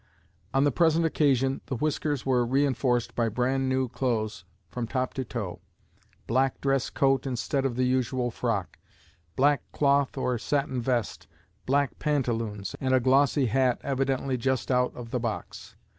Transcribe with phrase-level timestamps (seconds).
[0.51, 5.23] On the present occasion the whiskers were reinforced by brand new clothes from top to
[5.23, 5.61] toe;
[6.25, 8.79] black dress coat instead of the usual frock;
[9.35, 11.27] black cloth or satin vest,
[11.67, 15.75] black pantaloons, and a glossy hat evidently just out of the box.